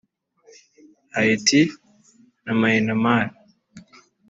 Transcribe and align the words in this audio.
Haiti 1.15 1.61
na 2.43 2.53
Myanmar 2.59 3.25